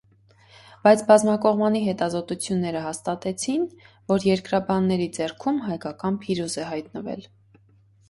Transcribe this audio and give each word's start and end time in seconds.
Բայց 0.85 1.03
բազմակողմանի 1.11 1.81
հետազոտությունները 1.89 2.81
հաստատեցին, 2.87 3.69
որ 4.15 4.27
երկրաբանների 4.33 5.09
ձեռքում 5.21 5.65
հայկական 5.71 6.23
փիրուզ 6.27 6.61
է 6.67 6.71
հայտնվել։ 6.75 7.33